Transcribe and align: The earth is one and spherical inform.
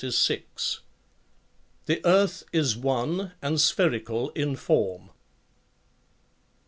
The 1.85 2.01
earth 2.05 2.43
is 2.51 2.75
one 2.75 3.33
and 3.39 3.61
spherical 3.61 4.31
inform. 4.31 5.11